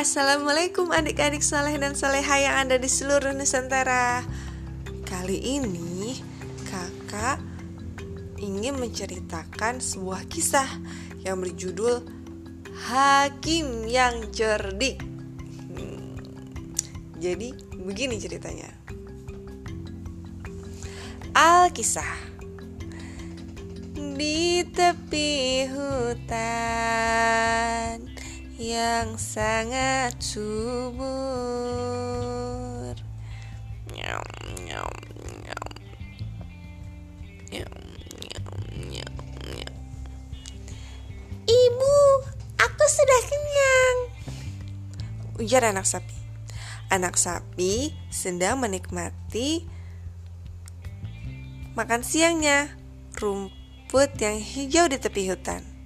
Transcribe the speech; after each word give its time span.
Assalamualaikum 0.00 0.96
adik-adik 0.96 1.44
soleh 1.44 1.76
dan 1.76 1.92
soleha 1.92 2.40
yang 2.40 2.56
ada 2.64 2.80
di 2.80 2.88
seluruh 2.88 3.36
Nusantara. 3.36 4.24
Kali 5.04 5.60
ini 5.60 6.16
kakak 6.64 7.36
ingin 8.40 8.80
menceritakan 8.80 9.84
sebuah 9.84 10.24
kisah 10.24 10.64
yang 11.20 11.44
berjudul 11.44 12.00
Hakim 12.88 13.84
yang 13.84 14.24
cerdik. 14.32 15.04
Hmm, 15.68 16.16
Jadi 17.20 17.52
begini 17.76 18.16
ceritanya. 18.16 18.72
Alkisah. 21.36 22.32
Di 24.16 24.64
tepi 24.64 25.68
hutan 25.68 27.19
yang 29.00 29.16
sangat 29.16 30.12
subur. 30.20 31.00
Nyam, 33.96 34.20
nyam, 34.60 34.92
nyam. 35.40 35.68
Nyam, 37.48 37.72
nyam, 38.28 38.44
nyam, 38.92 39.14
nyam. 39.56 39.72
Ibu, 41.48 41.96
aku 42.60 42.84
sudah 42.92 43.20
kenyang. 43.24 43.96
Ujar 45.40 45.64
anak 45.72 45.88
sapi. 45.88 46.12
Anak 46.92 47.16
sapi 47.16 47.96
sedang 48.12 48.60
menikmati 48.60 49.64
makan 51.72 52.04
siangnya 52.04 52.68
rumput 53.16 54.12
yang 54.20 54.36
hijau 54.36 54.92
di 54.92 55.00
tepi 55.00 55.24
hutan 55.32 55.79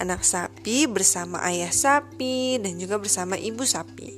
anak 0.00 0.24
sapi 0.24 0.88
bersama 0.88 1.44
ayah 1.44 1.68
sapi 1.68 2.56
dan 2.56 2.80
juga 2.80 2.96
bersama 2.96 3.36
ibu 3.36 3.62
sapi. 3.68 4.16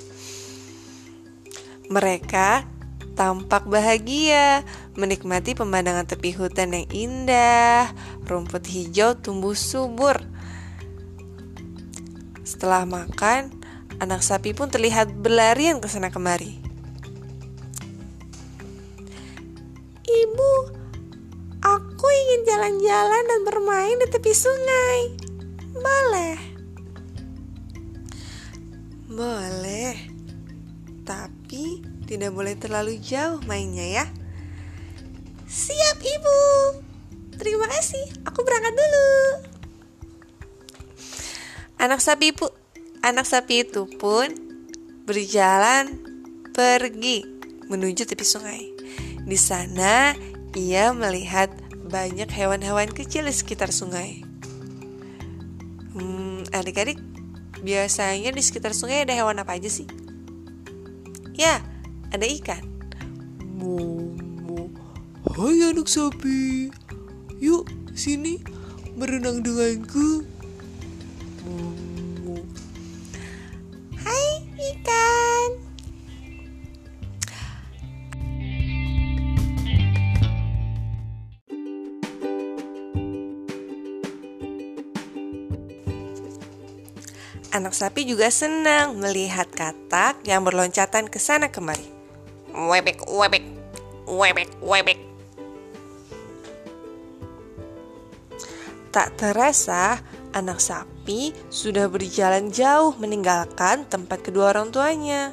Mereka 1.90 2.64
tampak 3.18 3.68
bahagia 3.68 4.64
menikmati 4.96 5.52
pemandangan 5.52 6.08
tepi 6.08 6.32
hutan 6.32 6.72
yang 6.72 6.88
indah, 6.88 7.90
rumput 8.24 8.64
hijau 8.70 9.18
tumbuh 9.18 9.58
subur. 9.58 10.22
Setelah 12.46 12.86
makan, 12.86 13.52
anak 13.98 14.22
sapi 14.22 14.54
pun 14.56 14.70
terlihat 14.70 15.12
berlarian 15.18 15.82
ke 15.82 15.90
sana 15.90 16.08
kemari. 16.08 16.62
Ibu, 20.02 20.52
aku 21.62 22.06
ingin 22.06 22.40
jalan-jalan 22.46 23.22
dan 23.26 23.40
bermain 23.46 23.96
di 23.98 24.06
tepi 24.10 24.32
sungai. 24.34 25.21
Tidak 32.22 32.38
boleh 32.38 32.54
terlalu 32.54 33.02
jauh 33.02 33.42
mainnya 33.50 33.82
ya. 33.82 34.04
Siap, 35.50 35.98
Ibu. 35.98 36.38
Terima 37.34 37.66
kasih. 37.66 38.22
Aku 38.30 38.46
berangkat 38.46 38.78
dulu. 38.78 39.10
Anak 41.82 41.98
sapi 41.98 42.30
pu 42.30 42.46
anak 43.02 43.26
sapi 43.26 43.66
itu 43.66 43.90
pun 43.98 44.30
berjalan 45.02 45.98
pergi 46.54 47.26
menuju 47.66 48.06
tepi 48.06 48.22
sungai. 48.22 48.70
Di 49.26 49.34
sana 49.34 50.14
ia 50.54 50.94
melihat 50.94 51.50
banyak 51.90 52.30
hewan-hewan 52.30 52.86
kecil 52.94 53.26
di 53.26 53.34
sekitar 53.34 53.74
sungai. 53.74 54.22
Hmm, 55.90 56.46
adik-adik, 56.54 57.02
biasanya 57.66 58.30
di 58.30 58.42
sekitar 58.46 58.78
sungai 58.78 59.02
ada 59.02 59.10
hewan 59.10 59.42
apa 59.42 59.58
aja 59.58 59.66
sih? 59.66 59.90
Ya, 61.34 61.71
ada 62.12 62.28
ikan. 62.28 62.60
Momo, 63.56 64.68
hai 65.32 65.64
anak 65.64 65.88
sapi, 65.88 66.68
yuk 67.40 67.64
sini 67.96 68.36
berenang 69.00 69.40
denganku. 69.40 70.28
Momo, 71.48 72.36
Hai 73.96 74.44
ikan. 74.76 75.50
Anak 87.52 87.76
sapi 87.76 88.08
juga 88.08 88.32
senang 88.32 88.96
melihat 88.96 89.44
katak 89.52 90.24
yang 90.24 90.40
berloncatan 90.40 91.08
ke 91.12 91.20
sana 91.20 91.52
kemari. 91.52 91.91
Webek, 92.52 93.08
webek, 93.08 93.44
webek, 94.04 94.50
webek. 94.60 94.98
Tak 98.92 99.16
terasa, 99.16 100.04
anak 100.36 100.60
sapi 100.60 101.32
sudah 101.48 101.88
berjalan 101.88 102.52
jauh 102.52 102.92
meninggalkan 103.00 103.88
tempat 103.88 104.20
kedua 104.20 104.52
orang 104.52 104.68
tuanya. 104.68 105.32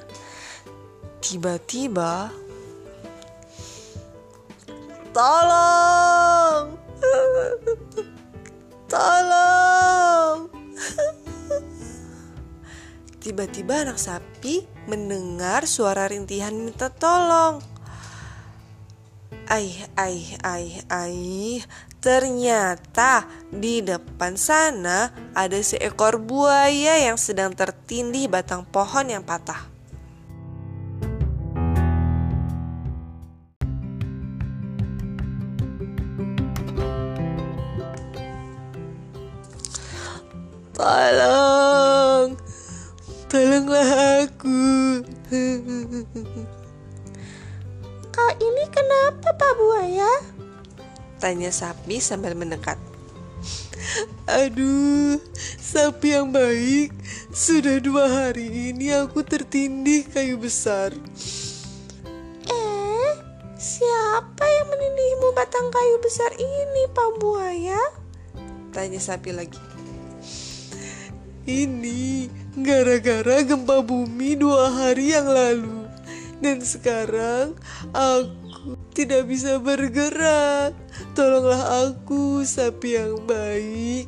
Tiba-tiba, 1.20 2.32
tolong, 5.12 6.80
tolong. 8.92 9.59
Tiba-tiba 13.20 13.84
anak 13.84 14.00
sapi 14.00 14.64
mendengar 14.88 15.68
suara 15.68 16.08
rintihan 16.08 16.56
minta 16.56 16.88
tolong. 16.88 17.60
Aih, 19.52 19.76
aih, 20.00 20.40
aih, 20.40 20.80
aih. 20.88 21.60
Ternyata 22.00 23.28
di 23.52 23.84
depan 23.84 24.40
sana 24.40 25.12
ada 25.36 25.60
seekor 25.60 26.16
buaya 26.24 26.96
yang 27.12 27.20
sedang 27.20 27.52
tertindih 27.52 28.32
batang 28.32 28.64
pohon 28.64 29.12
yang 29.12 29.28
patah. 29.28 29.80
tolong, 40.80 41.59
tolonglah 43.30 44.26
aku. 44.26 44.62
Kau 48.10 48.32
ini 48.42 48.64
kenapa 48.74 49.30
Pak 49.38 49.54
Buaya? 49.56 50.12
Tanya 51.22 51.54
sapi 51.54 52.02
sambil 52.02 52.34
mendekat. 52.34 52.82
Aduh, 54.26 55.22
sapi 55.62 56.18
yang 56.18 56.34
baik. 56.34 56.90
Sudah 57.30 57.78
dua 57.78 58.10
hari 58.10 58.74
ini 58.74 58.90
aku 58.98 59.22
tertindih 59.22 60.10
kayu 60.10 60.42
besar. 60.42 60.90
Eh, 62.50 63.12
siapa 63.56 64.46
yang 64.46 64.68
menindihmu 64.74 65.30
batang 65.38 65.70
kayu 65.70 66.02
besar 66.02 66.34
ini 66.34 66.90
Pak 66.92 67.10
Buaya? 67.22 67.80
Tanya 68.74 68.98
sapi 68.98 69.34
lagi. 69.34 69.62
Ini 71.50 72.30
gara-gara 72.62 73.44
gempa 73.44 73.84
bumi 73.84 74.36
dua 74.40 74.72
hari 74.72 75.16
yang 75.16 75.28
lalu. 75.28 75.88
Dan 76.40 76.64
sekarang 76.64 77.56
aku 77.92 78.80
tidak 78.96 79.28
bisa 79.28 79.60
bergerak. 79.60 80.72
Tolonglah 81.16 81.92
aku, 81.92 82.44
sapi 82.48 82.96
yang 82.96 83.20
baik. 83.28 84.08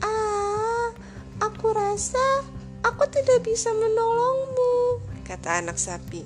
Ah, 0.00 0.92
aku 1.40 1.72
rasa 1.72 2.44
aku 2.84 3.08
tidak 3.08 3.44
bisa 3.44 3.72
menolongmu, 3.72 5.00
kata 5.24 5.64
anak 5.64 5.80
sapi. 5.80 6.24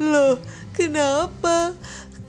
Loh, 0.00 0.40
kenapa? 0.76 1.76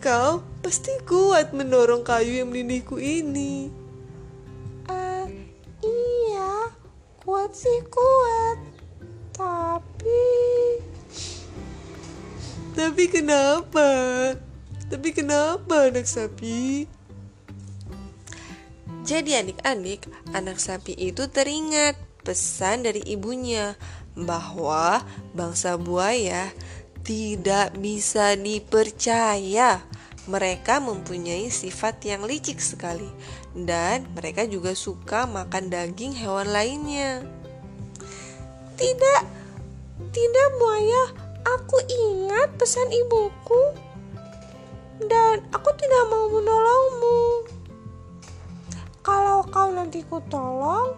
Kau 0.03 0.43
pasti 0.59 0.91
kuat 1.07 1.55
mendorong 1.55 2.03
kayu 2.03 2.43
yang 2.43 2.49
menindihku 2.51 2.99
ini. 2.99 3.80
Kuat 7.21 7.53
sih 7.53 7.79
kuat. 7.85 8.57
Tapi 9.37 10.25
Tapi 12.73 13.03
kenapa? 13.11 13.87
Tapi 14.89 15.09
kenapa 15.13 15.87
anak 15.93 16.09
sapi? 16.09 16.89
Jadi 19.01 19.33
adik-adik, 19.33 20.07
anak 20.33 20.57
sapi 20.61 20.93
itu 20.93 21.27
teringat 21.27 21.97
pesan 22.21 22.85
dari 22.85 23.01
ibunya 23.05 23.73
bahwa 24.13 25.01
bangsa 25.33 25.75
buaya 25.77 26.53
tidak 27.01 27.75
bisa 27.77 28.37
dipercaya. 28.37 29.81
Mereka 30.29 30.77
mempunyai 30.77 31.49
sifat 31.49 32.05
yang 32.05 32.21
licik 32.29 32.61
sekali 32.61 33.09
dan 33.57 34.05
mereka 34.13 34.45
juga 34.45 34.77
suka 34.77 35.25
makan 35.25 35.73
daging 35.73 36.13
hewan 36.13 36.53
lainnya. 36.53 37.25
Tidak, 38.77 39.21
tidak 40.13 40.47
buaya. 40.61 41.03
Aku 41.41 41.77
ingat 41.89 42.53
pesan 42.61 42.85
ibuku 42.93 43.73
dan 45.09 45.41
aku 45.49 45.73
tidak 45.73 46.03
mau 46.13 46.29
menolongmu. 46.29 47.21
Kalau 49.01 49.41
kau 49.49 49.73
nanti 49.73 50.05
ku 50.05 50.21
tolong, 50.29 50.93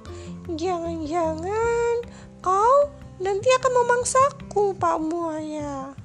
jangan-jangan 0.52 2.04
kau 2.44 2.92
nanti 3.24 3.48
akan 3.56 3.72
memangsaku, 3.72 4.76
Pak 4.76 4.98
Buaya. 5.08 6.03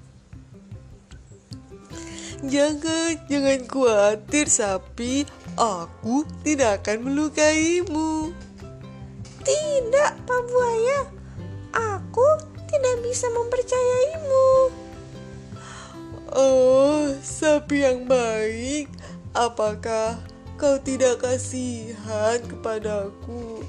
Jangan, 2.48 3.28
jangan 3.28 3.60
khawatir 3.68 4.48
sapi, 4.48 5.28
aku 5.60 6.24
tidak 6.40 6.80
akan 6.80 7.04
melukaimu. 7.04 8.32
Tidak, 9.44 10.12
Pak 10.24 10.42
Buaya. 10.48 11.12
Aku 11.76 12.24
tidak 12.64 13.04
bisa 13.04 13.28
mempercayaimu. 13.36 14.48
Oh, 16.32 17.12
sapi 17.20 17.84
yang 17.84 18.08
baik, 18.08 18.88
apakah 19.36 20.16
kau 20.56 20.80
tidak 20.80 21.20
kasihan 21.20 22.40
kepadaku? 22.48 23.60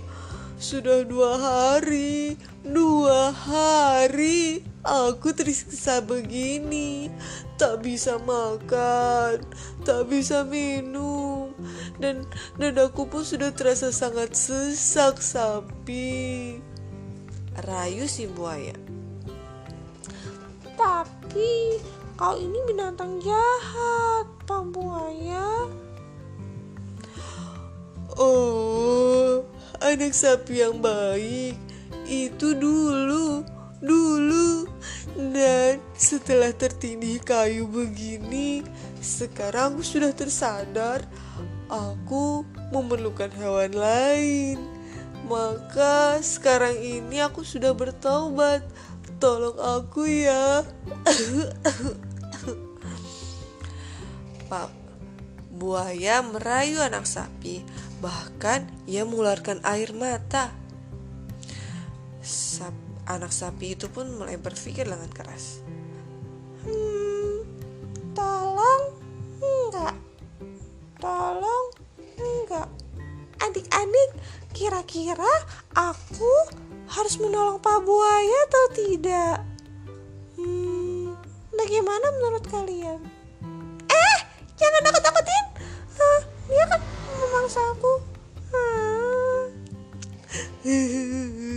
Sudah 0.56 1.04
dua 1.04 1.36
hari, 1.36 2.40
dua 2.64 3.36
hari 3.36 4.64
aku 4.84 5.36
tersiksa 5.36 6.00
begini. 6.04 7.12
Tak 7.60 7.84
bisa 7.84 8.16
makan, 8.24 9.44
tak 9.84 10.08
bisa 10.08 10.48
minum, 10.48 11.52
dan 12.00 12.24
dadaku 12.56 13.04
pun 13.04 13.20
sudah 13.28 13.52
terasa 13.52 13.92
sangat 13.92 14.32
sesak 14.32 15.20
sapi. 15.20 16.56
Rayu 17.68 18.08
si 18.08 18.32
buaya. 18.32 18.72
Tapi 20.80 21.84
kau 22.16 22.40
ini 22.40 22.64
binatang 22.64 23.20
jahat, 23.20 24.32
Pak 24.48 24.64
Buaya. 24.72 25.68
Oh, 28.16 29.44
anak 29.84 30.16
sapi 30.16 30.64
yang 30.64 30.80
baik 30.80 31.60
itu 32.08 32.56
dulu, 32.56 33.44
dulu. 33.84 34.68
Dan 35.16 35.84
setelah 35.96 36.54
tertindih 36.56 37.20
kayu 37.24 37.68
begini, 37.68 38.64
sekarang 39.00 39.76
aku 39.76 39.84
sudah 39.84 40.12
tersadar 40.16 41.04
aku 41.72 42.44
memerlukan 42.72 43.32
hewan 43.36 43.74
lain. 43.76 44.60
Maka 45.30 46.24
sekarang 46.26 46.78
ini 46.80 47.22
aku 47.22 47.44
sudah 47.46 47.74
bertobat. 47.76 48.66
Tolong 49.20 49.60
aku 49.60 50.08
ya. 50.08 50.64
Pak 54.50 54.80
buaya 55.60 56.24
merayu 56.24 56.80
anak 56.80 57.04
sapi, 57.04 57.68
bahkan 58.00 58.64
ia 58.88 59.04
mengeluarkan 59.04 59.60
air 59.68 59.92
mata. 59.92 60.56
Sap, 62.24 62.72
anak 63.10 63.34
sapi 63.34 63.74
itu 63.74 63.90
pun 63.90 64.06
mulai 64.14 64.38
berpikir 64.38 64.86
dengan 64.86 65.10
keras. 65.10 65.66
Hmm, 66.62 67.42
tolong 68.14 68.84
enggak? 69.42 69.98
Tolong 71.02 71.66
enggak? 72.22 72.70
Adik-adik, 73.42 74.10
kira-kira 74.54 75.34
aku 75.74 76.34
harus 76.86 77.18
menolong 77.18 77.58
Pak 77.58 77.82
Buaya 77.82 78.40
atau 78.46 78.66
tidak? 78.78 79.38
Hmm, 80.38 81.18
bagaimana 81.58 82.14
menurut 82.22 82.46
kalian? 82.46 83.02
Eh, 83.90 84.18
jangan 84.54 84.82
takut-takutin. 84.86 85.46
Hah, 85.98 86.22
dia 86.46 86.64
kan 86.70 86.82
memangsa 87.18 87.60
aku. 87.74 87.94
Hah. 88.54 89.42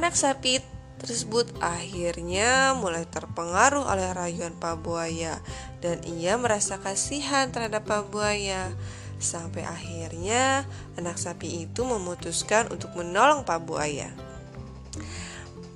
Anak 0.00 0.16
sapi 0.16 0.64
tersebut 0.96 1.52
akhirnya 1.60 2.72
mulai 2.72 3.04
terpengaruh 3.04 3.84
oleh 3.84 4.08
rayuan 4.16 4.56
Pak 4.56 4.80
Buaya 4.80 5.36
dan 5.84 6.00
ia 6.08 6.40
merasa 6.40 6.80
kasihan 6.80 7.52
terhadap 7.52 7.84
Pak 7.84 8.08
Buaya. 8.08 8.72
Sampai 9.20 9.60
akhirnya 9.68 10.64
anak 10.96 11.20
sapi 11.20 11.68
itu 11.68 11.84
memutuskan 11.84 12.72
untuk 12.72 12.96
menolong 12.96 13.44
Pak 13.44 13.60
Buaya. 13.60 14.08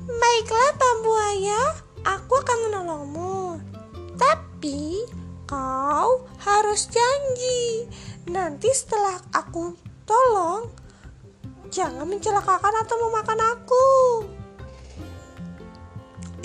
Baiklah 0.09 0.73
Pak 0.73 0.94
Buaya, 1.05 1.61
aku 2.09 2.41
akan 2.41 2.59
menolongmu. 2.73 3.61
Tapi 4.17 5.05
kau 5.44 6.25
harus 6.41 6.88
janji 6.88 7.93
nanti 8.32 8.73
setelah 8.73 9.21
aku 9.37 9.76
tolong 10.09 10.73
jangan 11.75 12.06
mencelakakan 12.06 12.75
atau 12.87 12.97
memakan 13.03 13.41
aku. 13.43 13.87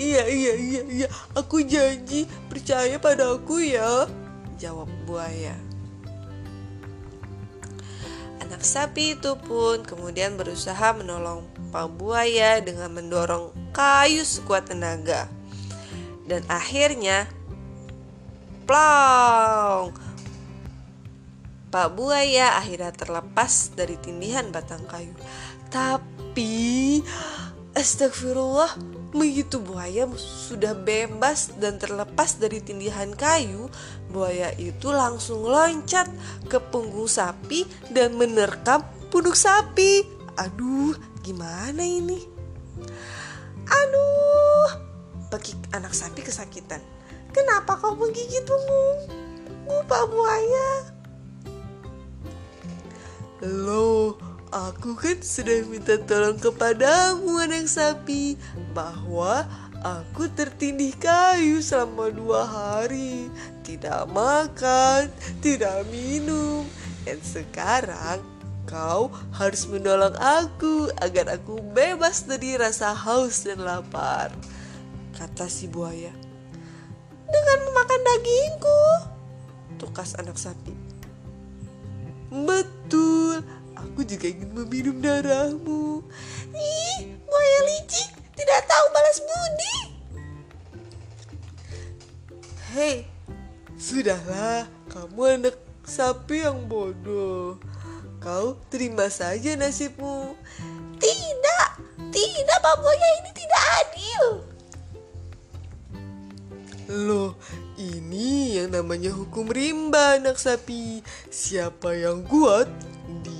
Iya, 0.00 0.26
iya, 0.26 0.54
iya, 0.58 0.82
iya. 0.90 1.08
Aku 1.38 1.62
janji 1.62 2.26
percaya 2.50 2.98
padaku 2.98 3.62
ya. 3.62 4.10
Jawab 4.58 4.90
buaya. 5.06 5.54
Anak 8.42 8.66
sapi 8.66 9.14
itu 9.14 9.38
pun 9.38 9.86
kemudian 9.86 10.34
berusaha 10.34 10.90
menolong 10.96 11.46
Pak 11.70 11.86
Buaya 11.94 12.58
dengan 12.58 12.90
mendorong 12.90 13.54
kayu 13.70 14.26
sekuat 14.26 14.66
tenaga. 14.66 15.30
Dan 16.26 16.42
akhirnya 16.50 17.30
plong. 18.66 19.94
Pak 21.70 21.94
Buaya 21.94 22.58
akhirnya 22.58 22.90
terlepas 22.90 23.70
dari 23.78 23.94
tindihan 23.94 24.50
batang 24.50 24.82
kayu. 24.90 25.14
Tapi 25.70 26.98
astagfirullah, 27.78 28.74
begitu 29.14 29.62
buaya 29.62 30.10
sudah 30.18 30.74
bebas 30.74 31.54
dan 31.62 31.78
terlepas 31.78 32.42
dari 32.42 32.58
tindihan 32.58 33.14
kayu, 33.14 33.70
buaya 34.10 34.50
itu 34.58 34.90
langsung 34.90 35.46
loncat 35.46 36.10
ke 36.50 36.58
punggung 36.58 37.06
sapi 37.06 37.62
dan 37.94 38.18
menerkam 38.18 38.82
punuk 39.14 39.38
sapi. 39.38 40.02
Aduh, 40.42 40.98
gimana 41.22 41.86
ini? 41.86 42.18
Aduh, 43.70 44.90
Bagi 45.30 45.54
anak 45.70 45.94
sapi 45.94 46.26
kesakitan. 46.26 46.82
kenapa 47.30 47.78
kau 47.78 47.94
menggigit 47.94 48.42
punggungku 48.42 49.86
Pak 49.86 50.04
Buaya? 50.10 50.98
Loh, 53.40 54.20
aku 54.52 54.92
kan 55.00 55.16
sudah 55.24 55.64
minta 55.64 55.96
tolong 55.96 56.36
kepadamu 56.36 57.40
anak 57.40 57.72
sapi 57.72 58.36
bahwa 58.76 59.48
aku 59.80 60.28
tertindih 60.36 60.92
kayu 61.00 61.64
selama 61.64 62.12
dua 62.12 62.44
hari, 62.44 63.32
tidak 63.64 64.04
makan, 64.12 65.08
tidak 65.40 65.88
minum, 65.88 66.68
dan 67.08 67.16
sekarang 67.24 68.20
kau 68.68 69.08
harus 69.32 69.64
menolong 69.72 70.14
aku 70.20 70.92
agar 71.00 71.40
aku 71.40 71.64
bebas 71.72 72.28
dari 72.28 72.60
rasa 72.60 72.92
haus 72.92 73.48
dan 73.48 73.64
lapar. 73.64 74.36
Kata 75.16 75.48
si 75.48 75.64
buaya. 75.64 76.12
Dengan 77.24 77.58
memakan 77.72 78.00
dagingku. 78.04 78.82
Tukas 79.80 80.12
anak 80.20 80.36
sapi. 80.36 80.76
Betul, 82.30 82.79
aku 83.90 84.06
juga 84.06 84.30
ingin 84.30 84.54
meminum 84.54 85.02
darahmu. 85.02 86.06
Ih, 86.54 87.10
buaya 87.26 87.60
licik 87.66 88.10
tidak 88.38 88.60
tahu 88.70 88.86
balas 88.94 89.18
budi. 89.18 89.76
Hei, 92.70 92.96
sudahlah, 93.74 94.70
kamu 94.86 95.42
anak 95.42 95.58
sapi 95.82 96.46
yang 96.46 96.70
bodoh. 96.70 97.58
Kau 98.22 98.54
terima 98.70 99.10
saja 99.10 99.58
nasibmu. 99.58 100.38
Tidak, 101.02 101.68
tidak 102.14 102.58
Pak 102.62 102.76
Buaya 102.78 103.08
ini 103.26 103.30
tidak 103.34 103.62
adil. 103.82 104.24
Loh, 106.90 107.34
ini 107.74 108.60
yang 108.60 108.70
namanya 108.70 109.10
hukum 109.10 109.50
rimba 109.50 110.20
anak 110.20 110.38
sapi. 110.38 111.02
Siapa 111.32 111.96
yang 111.96 112.22
kuat, 112.28 112.68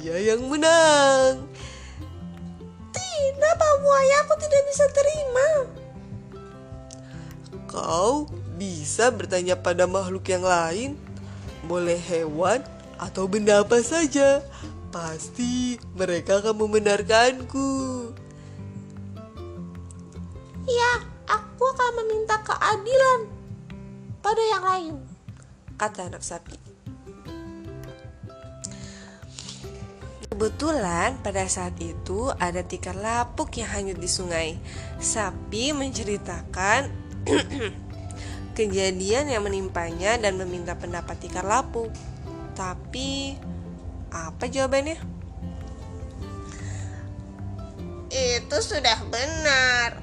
dia 0.00 0.16
yang 0.32 0.48
menang. 0.48 1.44
Tidak 2.88 3.52
Pak 3.60 3.74
Buaya, 3.84 4.16
aku 4.24 4.34
tidak 4.40 4.62
bisa 4.72 4.84
terima. 4.96 5.48
Kau 7.68 8.24
bisa 8.56 9.12
bertanya 9.12 9.60
pada 9.60 9.84
makhluk 9.84 10.24
yang 10.32 10.40
lain, 10.40 10.96
boleh 11.68 12.00
hewan 12.00 12.64
atau 12.96 13.28
benda 13.28 13.60
apa 13.60 13.84
saja. 13.84 14.40
pasti 14.90 15.78
mereka 15.94 16.42
akan 16.42 16.66
membenarkanku. 16.66 17.70
Ya, 20.66 20.92
aku 21.30 21.62
akan 21.62 22.02
meminta 22.02 22.42
keadilan 22.42 23.30
pada 24.18 24.42
yang 24.50 24.64
lain. 24.66 24.94
Kata 25.78 26.10
anak 26.10 26.26
sapi. 26.26 26.69
Kebetulan 30.40 31.20
pada 31.20 31.44
saat 31.52 31.76
itu 31.84 32.32
ada 32.40 32.64
tikar 32.64 32.96
lapuk 32.96 33.60
yang 33.60 33.76
hanyut 33.76 34.00
di 34.00 34.08
sungai. 34.08 34.56
Sapi 34.96 35.76
menceritakan 35.76 36.88
kejadian 38.56 39.28
yang 39.28 39.44
menimpanya 39.44 40.16
dan 40.16 40.40
meminta 40.40 40.72
pendapat 40.80 41.20
tikar 41.20 41.44
lapuk. 41.44 41.92
Tapi 42.56 43.36
apa 44.08 44.48
jawabannya? 44.48 44.96
Itu 48.08 48.56
sudah 48.64 48.96
benar. 49.12 50.00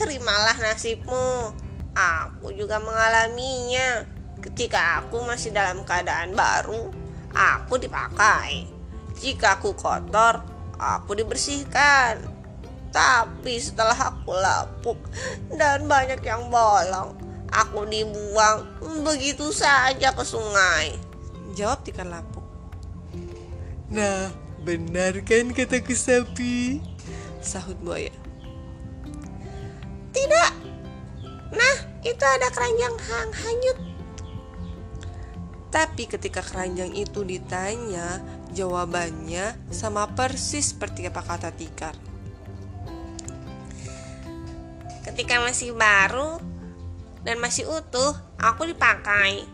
Terimalah 0.00 0.56
nasibmu. 0.64 1.52
Aku 1.92 2.56
juga 2.56 2.80
mengalaminya. 2.80 4.08
Ketika 4.40 5.04
aku 5.04 5.28
masih 5.28 5.52
dalam 5.52 5.84
keadaan 5.84 6.32
baru, 6.32 6.88
aku 7.36 7.76
dipakai. 7.76 8.77
Jika 9.18 9.58
aku 9.58 9.74
kotor, 9.74 10.46
aku 10.78 11.18
dibersihkan. 11.18 12.22
Tapi 12.88 13.60
setelah 13.60 13.94
aku 13.94 14.32
lapuk 14.32 14.96
dan 15.52 15.84
banyak 15.84 16.24
yang 16.24 16.48
bolong, 16.48 17.12
aku 17.52 17.84
dibuang 17.84 18.64
begitu 19.04 19.52
saja 19.52 20.14
ke 20.14 20.24
sungai. 20.24 20.96
Jawab 21.52 21.84
tikar 21.84 22.08
lapuk. 22.08 22.46
Nah, 23.92 24.32
benar 24.62 25.18
kan 25.26 25.52
kataku 25.52 25.92
sapi? 25.92 26.80
Sahut 27.42 27.76
buaya. 27.82 28.14
Tidak. 30.14 30.52
Nah, 31.52 31.76
itu 32.04 32.24
ada 32.24 32.48
keranjang 32.52 32.96
hang 32.96 33.30
hanyut. 33.32 33.78
Tapi 35.68 36.08
ketika 36.08 36.40
keranjang 36.40 36.96
itu 36.96 37.20
ditanya, 37.24 38.20
jawabannya 38.52 39.56
sama 39.72 40.08
persis 40.12 40.72
seperti 40.72 41.08
apa 41.08 41.20
kata 41.24 41.50
tikar. 41.52 41.94
Ketika 45.04 45.40
masih 45.40 45.74
baru 45.74 46.38
dan 47.24 47.40
masih 47.42 47.66
utuh, 47.66 48.14
aku 48.38 48.68
dipakai. 48.68 49.44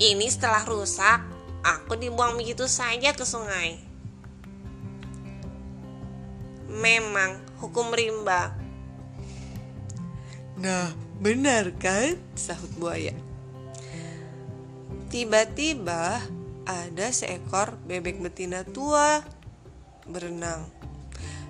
Ini 0.00 0.26
setelah 0.30 0.64
rusak, 0.64 1.20
aku 1.62 1.94
dibuang 1.94 2.34
begitu 2.34 2.66
saja 2.66 3.12
ke 3.12 3.22
sungai. 3.22 3.78
Memang 6.72 7.38
hukum 7.60 7.92
rimba. 7.92 8.56
Nah, 10.56 10.94
benar 11.20 11.74
kan? 11.76 12.16
Sahut 12.32 12.72
buaya. 12.80 13.12
Tiba-tiba 15.12 16.24
ada 16.66 17.10
seekor 17.10 17.74
bebek 17.86 18.22
betina 18.22 18.62
tua 18.62 19.22
berenang. 20.06 20.66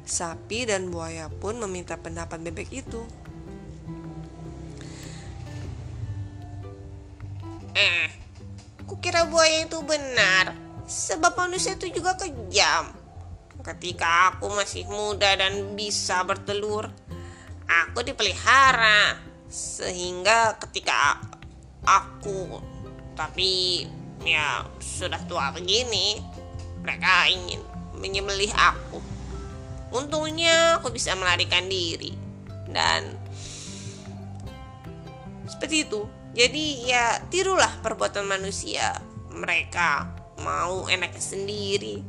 Sapi 0.03 0.67
dan 0.67 0.91
buaya 0.91 1.31
pun 1.31 1.57
meminta 1.63 1.97
pendapat 1.97 2.43
bebek 2.43 2.69
itu. 2.75 3.03
Eh, 7.73 8.09
kukira 8.85 9.25
buaya 9.25 9.65
itu 9.65 9.81
benar, 9.81 10.53
sebab 10.85 11.33
manusia 11.39 11.73
itu 11.73 11.89
juga 11.89 12.19
kejam. 12.21 12.93
Ketika 13.63 14.37
aku 14.37 14.51
masih 14.53 14.85
muda 14.91 15.33
dan 15.39 15.79
bisa 15.79 16.21
bertelur, 16.27 16.91
aku 17.65 18.05
dipelihara. 18.05 19.17
Sehingga 19.49 20.57
ketika 20.61 21.21
aku 21.85 22.61
tapi 23.13 23.85
ya 24.23 24.67
sudah 24.79 25.21
tua 25.27 25.51
begini, 25.55 26.19
mereka 26.83 27.29
ingin 27.31 27.63
menyembelih 27.99 28.51
aku. 28.55 28.99
Untungnya 29.93 30.81
aku 30.81 30.89
bisa 30.91 31.13
melarikan 31.15 31.69
diri 31.69 32.17
dan 32.73 33.13
seperti 35.47 35.85
itu. 35.85 36.09
Jadi 36.33 36.89
ya 36.89 37.21
tirulah 37.29 37.71
perbuatan 37.85 38.25
manusia. 38.25 38.97
Mereka 39.33 40.09
mau 40.41 40.89
enaknya 40.89 41.21
sendiri. 41.21 42.01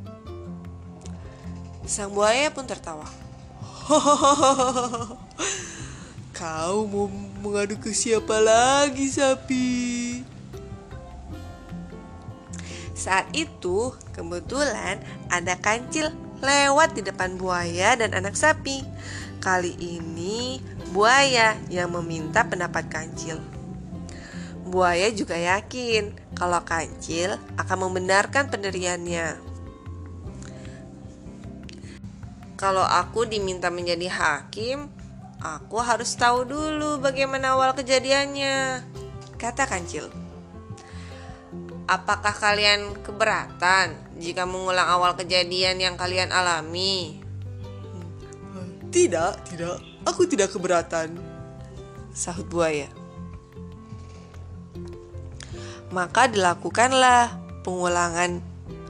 Sang 1.84 2.16
buaya 2.16 2.48
pun 2.56 2.64
tertawa. 2.64 3.06
Kau 6.40 6.88
mau 6.88 7.12
mengadu 7.44 7.76
ke 7.76 7.92
siapa 7.92 8.40
lagi 8.40 9.12
sapi? 9.12 10.03
Saat 13.04 13.36
itu, 13.36 13.92
kebetulan 14.16 15.04
ada 15.28 15.60
kancil 15.60 16.08
lewat 16.40 16.96
di 16.96 17.04
depan 17.04 17.36
buaya 17.36 18.00
dan 18.00 18.16
anak 18.16 18.32
sapi. 18.40 18.80
Kali 19.44 19.76
ini, 19.76 20.64
buaya 20.96 21.60
yang 21.68 21.92
meminta 21.92 22.48
pendapat 22.48 22.88
kancil. 22.88 23.44
Buaya 24.64 25.12
juga 25.12 25.36
yakin 25.36 26.16
kalau 26.32 26.64
kancil 26.64 27.36
akan 27.60 27.92
membenarkan 27.92 28.48
pendiriannya. 28.48 29.36
Kalau 32.56 32.88
aku 32.88 33.28
diminta 33.28 33.68
menjadi 33.68 34.08
hakim, 34.08 34.88
aku 35.44 35.76
harus 35.84 36.16
tahu 36.16 36.48
dulu 36.48 37.04
bagaimana 37.04 37.60
awal 37.60 37.76
kejadiannya, 37.76 38.80
kata 39.36 39.68
kancil. 39.68 40.23
Apakah 41.94 42.34
kalian 42.34 43.06
keberatan 43.06 43.94
jika 44.18 44.50
mengulang 44.50 44.90
awal 44.90 45.14
kejadian 45.14 45.78
yang 45.78 45.94
kalian 45.94 46.34
alami? 46.34 47.22
Tidak, 48.90 49.46
tidak. 49.46 49.78
Aku 50.02 50.26
tidak 50.26 50.50
keberatan. 50.50 51.14
Sahut 52.10 52.50
buaya. 52.50 52.90
Maka 55.94 56.34
dilakukanlah 56.34 57.38
pengulangan 57.62 58.42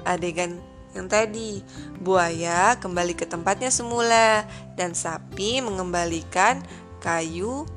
adegan 0.07 0.63
yang 0.95 1.11
tadi. 1.11 1.59
Buaya 1.99 2.79
kembali 2.79 3.19
ke 3.19 3.27
tempatnya 3.27 3.67
semula 3.67 4.47
dan 4.79 4.95
sapi 4.95 5.59
mengembalikan 5.59 6.63
kayu 7.03 7.67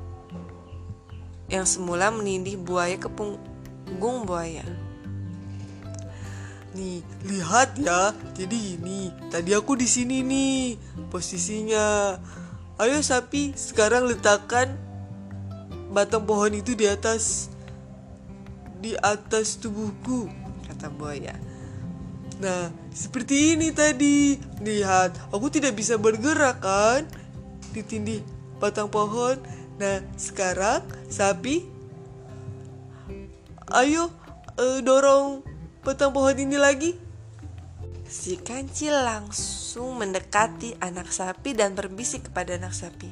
yang 1.51 1.67
semula 1.67 2.15
menindih 2.15 2.55
buaya 2.55 2.95
ke 2.95 3.11
punggung 3.11 4.23
buaya. 4.23 4.86
Nih, 6.77 7.01
lihat 7.25 7.73
ya. 7.81 8.13
Jadi 8.37 8.77
ini, 8.77 9.09
tadi 9.33 9.57
aku 9.57 9.73
di 9.73 9.89
sini 9.89 10.21
nih 10.21 10.77
posisinya. 11.09 12.13
Ayo 12.77 13.01
sapi, 13.01 13.57
sekarang 13.57 14.05
letakkan 14.05 14.77
batang 15.89 16.29
pohon 16.29 16.53
itu 16.53 16.77
di 16.77 16.85
atas 16.85 17.49
di 18.77 18.93
atas 19.01 19.57
tubuhku, 19.57 20.29
kata 20.69 20.93
buaya. 20.93 21.33
Nah, 22.37 22.69
seperti 22.93 23.57
ini 23.57 23.73
tadi. 23.73 24.37
Lihat, 24.61 25.33
aku 25.33 25.49
tidak 25.49 25.73
bisa 25.73 25.97
bergerak 25.97 26.61
kan? 26.61 27.01
Ditindih 27.73 28.21
batang 28.61 28.93
pohon. 28.93 29.41
Nah, 29.81 30.05
sekarang 30.13 30.85
sapi 31.09 31.77
Ayo 33.67 34.07
eh, 34.55 34.79
dorong 34.79 35.43
batang 35.87 36.11
pohon 36.11 36.35
ini 36.35 36.59
lagi. 36.59 36.91
Si 38.03 38.35
kancil 38.35 38.91
langsung 38.91 39.95
mendekati 39.95 40.75
anak 40.83 41.07
sapi 41.15 41.55
dan 41.55 41.79
berbisik 41.79 42.27
kepada 42.27 42.59
anak 42.59 42.75
sapi. 42.75 43.07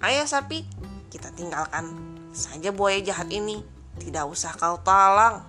Ayo 0.00 0.24
sapi, 0.24 0.64
kita 1.12 1.36
tinggalkan 1.36 1.92
saja 2.32 2.72
buaya 2.72 2.96
jahat 3.04 3.28
ini. 3.28 3.60
Tidak 4.00 4.24
usah 4.24 4.56
kau 4.56 4.80
talang. 4.80 5.44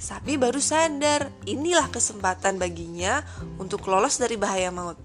Sapi 0.00 0.40
baru 0.40 0.56
sadar, 0.56 1.28
inilah 1.44 1.92
kesempatan 1.92 2.56
baginya 2.56 3.20
untuk 3.60 3.84
lolos 3.92 4.16
dari 4.16 4.40
bahaya 4.40 4.72
maut. 4.72 4.96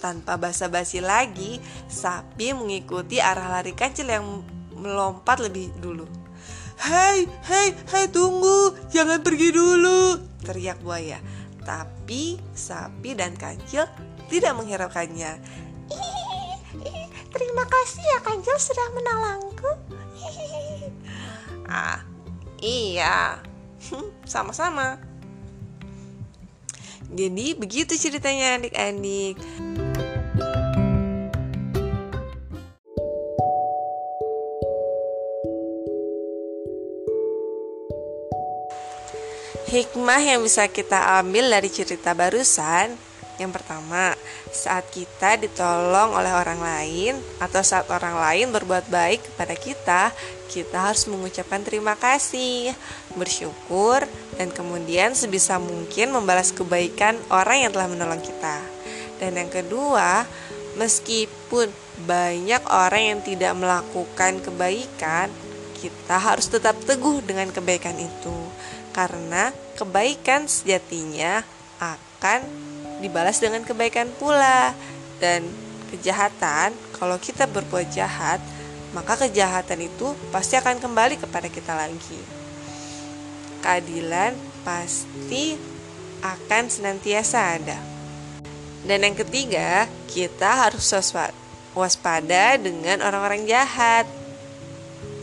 Tanpa 0.00 0.40
basa-basi 0.40 1.04
lagi, 1.04 1.60
sapi 1.84 2.56
mengikuti 2.56 3.20
arah 3.20 3.60
lari 3.60 3.76
kancil 3.76 4.08
yang 4.08 4.24
melompat 4.72 5.36
lebih 5.44 5.68
dulu. 5.84 6.27
Hei, 6.78 7.26
hei, 7.50 7.74
hei 7.74 8.06
tunggu, 8.06 8.70
jangan 8.94 9.18
pergi 9.18 9.50
dulu, 9.50 10.22
teriak 10.46 10.78
buaya. 10.78 11.18
Tapi 11.66 12.38
sapi 12.54 13.18
dan 13.18 13.34
kancil 13.34 13.90
tidak 14.30 14.54
menghiraukannya. 14.54 15.42
Terima 17.34 17.64
kasih 17.66 18.04
ya 18.06 18.18
kancil 18.22 18.56
sudah 18.62 18.86
menolongku. 18.94 19.70
ah, 21.66 21.98
iya, 22.62 23.42
sama-sama. 24.24 25.02
Jadi 27.10 27.58
begitu 27.58 27.98
ceritanya 27.98 28.60
adik-adik. 28.60 29.34
Hikmah 39.68 40.24
yang 40.24 40.40
bisa 40.40 40.64
kita 40.64 41.20
ambil 41.20 41.52
dari 41.52 41.68
cerita 41.68 42.16
barusan 42.16 42.96
yang 43.38 43.54
pertama, 43.54 44.18
saat 44.50 44.90
kita 44.90 45.38
ditolong 45.38 46.10
oleh 46.10 46.32
orang 46.34 46.58
lain 46.58 47.14
atau 47.38 47.62
saat 47.62 47.86
orang 47.86 48.18
lain 48.18 48.50
berbuat 48.50 48.90
baik 48.90 49.28
kepada 49.30 49.54
kita, 49.54 50.02
kita 50.50 50.90
harus 50.90 51.06
mengucapkan 51.06 51.62
terima 51.62 51.94
kasih, 51.94 52.74
bersyukur, 53.14 54.02
dan 54.40 54.50
kemudian 54.50 55.14
sebisa 55.14 55.62
mungkin 55.62 56.16
membalas 56.16 56.50
kebaikan 56.50 57.14
orang 57.30 57.68
yang 57.68 57.70
telah 57.70 57.86
menolong 57.86 58.24
kita. 58.24 58.58
Dan 59.22 59.38
yang 59.38 59.52
kedua, 59.52 60.26
meskipun 60.74 61.70
banyak 62.10 62.64
orang 62.72 63.02
yang 63.14 63.20
tidak 63.22 63.54
melakukan 63.54 64.42
kebaikan, 64.42 65.30
kita 65.78 66.16
harus 66.18 66.50
tetap 66.50 66.74
teguh 66.88 67.22
dengan 67.22 67.54
kebaikan 67.54 67.94
itu 68.02 68.38
karena 68.98 69.54
kebaikan 69.78 70.50
sejatinya 70.50 71.46
akan 71.78 72.42
dibalas 72.98 73.38
dengan 73.38 73.62
kebaikan 73.62 74.10
pula. 74.18 74.74
Dan 75.22 75.46
kejahatan 75.94 76.74
kalau 76.98 77.14
kita 77.22 77.46
berbuat 77.46 77.94
jahat 77.94 78.42
maka 78.90 79.14
kejahatan 79.14 79.86
itu 79.86 80.18
pasti 80.34 80.58
akan 80.58 80.82
kembali 80.82 81.14
kepada 81.22 81.46
kita 81.46 81.78
lagi. 81.78 82.18
Keadilan 83.62 84.34
pasti 84.66 85.54
akan 86.18 86.64
senantiasa 86.66 87.38
ada. 87.54 87.78
Dan 88.82 89.06
yang 89.06 89.14
ketiga 89.14 89.86
kita 90.10 90.66
harus 90.66 90.90
waspada 91.74 92.58
dengan 92.58 92.98
orang-orang 93.06 93.46
jahat 93.46 94.06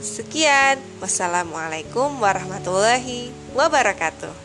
Sekian, 0.06 0.78
wassalamualaikum 1.02 2.22
warahmatullahi 2.22 3.34
wabarakatuh. 3.58 4.45